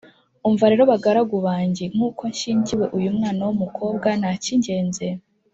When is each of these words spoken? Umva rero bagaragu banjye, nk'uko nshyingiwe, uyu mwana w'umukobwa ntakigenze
Umva 0.47 0.65
rero 0.71 0.83
bagaragu 0.91 1.37
banjye, 1.47 1.83
nk'uko 1.93 2.21
nshyingiwe, 2.31 2.85
uyu 2.97 3.09
mwana 3.17 3.41
w'umukobwa 3.47 4.07
ntakigenze 4.19 5.05